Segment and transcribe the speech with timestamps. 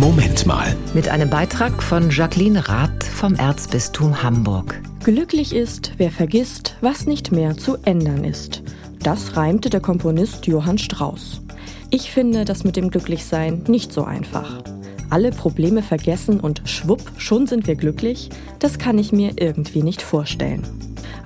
[0.00, 0.74] Moment mal.
[0.94, 4.80] Mit einem Beitrag von Jacqueline Rath vom Erzbistum Hamburg.
[5.04, 8.62] Glücklich ist, wer vergisst, was nicht mehr zu ändern ist.
[9.02, 11.42] Das reimte der Komponist Johann Strauss.
[11.90, 14.62] Ich finde das mit dem Glücklichsein nicht so einfach.
[15.10, 20.00] Alle Probleme vergessen und schwupp, schon sind wir glücklich, das kann ich mir irgendwie nicht
[20.00, 20.62] vorstellen.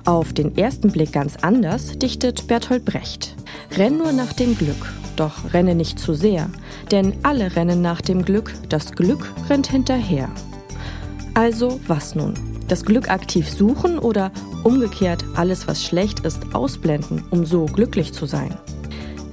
[0.03, 3.35] Auf den ersten Blick ganz anders dichtet Bertolt Brecht.
[3.77, 6.49] Renn nur nach dem Glück, doch renne nicht zu sehr,
[6.91, 10.29] denn alle rennen nach dem Glück, das Glück rennt hinterher.
[11.33, 12.33] Also was nun?
[12.67, 14.31] Das Glück aktiv suchen oder
[14.63, 18.57] umgekehrt alles, was schlecht ist, ausblenden, um so glücklich zu sein?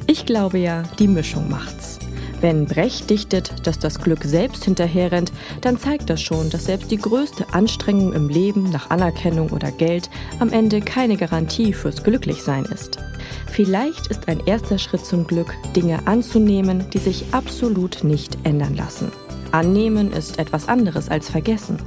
[0.06, 2.01] Ich glaube ja, die Mischung macht's.
[2.42, 6.96] Wenn Brecht dichtet, dass das Glück selbst hinterherrennt, dann zeigt das schon, dass selbst die
[6.96, 10.10] größte Anstrengung im Leben nach Anerkennung oder Geld
[10.40, 12.98] am Ende keine Garantie fürs Glücklichsein ist.
[13.46, 19.12] Vielleicht ist ein erster Schritt zum Glück, Dinge anzunehmen, die sich absolut nicht ändern lassen.
[19.52, 21.78] Annehmen ist etwas anderes als vergessen.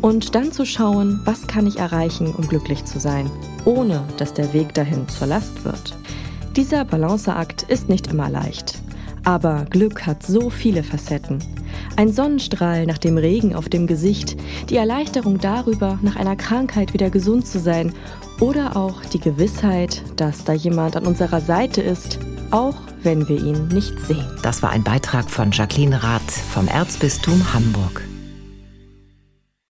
[0.00, 3.28] Und dann zu schauen, was kann ich erreichen, um glücklich zu sein,
[3.64, 5.96] ohne dass der Weg dahin zur Last wird.
[6.54, 8.78] Dieser Balanceakt ist nicht immer leicht.
[9.24, 11.38] Aber Glück hat so viele Facetten.
[11.96, 14.36] Ein Sonnenstrahl nach dem Regen auf dem Gesicht,
[14.68, 17.92] die Erleichterung darüber, nach einer Krankheit wieder gesund zu sein
[18.40, 22.18] oder auch die Gewissheit, dass da jemand an unserer Seite ist,
[22.50, 24.26] auch wenn wir ihn nicht sehen.
[24.42, 28.02] Das war ein Beitrag von Jacqueline Rath vom Erzbistum Hamburg.